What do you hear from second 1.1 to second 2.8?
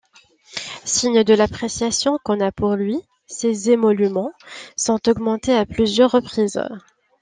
de l'appréciation qu'on a pour